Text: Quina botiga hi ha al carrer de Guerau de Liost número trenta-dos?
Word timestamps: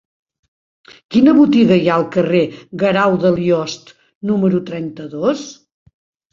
Quina 1.15 1.35
botiga 1.39 1.77
hi 1.83 1.91
ha 1.91 1.97
al 2.01 2.07
carrer 2.17 2.41
de 2.55 2.81
Guerau 2.85 3.19
de 3.27 3.35
Liost 3.37 3.95
número 4.33 4.65
trenta-dos? 4.73 5.49